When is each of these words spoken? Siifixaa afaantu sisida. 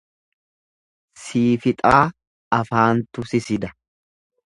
Siifixaa 1.23 1.99
afaantu 2.59 3.27
sisida. 3.33 3.71